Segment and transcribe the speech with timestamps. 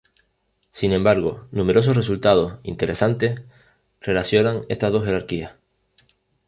[0.71, 3.39] Sin embargo, numerosos resultados interesantes
[4.01, 5.53] relacionan estas dos jerarquías.